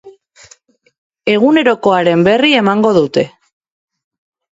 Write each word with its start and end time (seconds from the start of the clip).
Egunerokoaren 1.33 2.23
berri 2.29 2.49
emango 2.61 2.95
dute. 2.97 3.27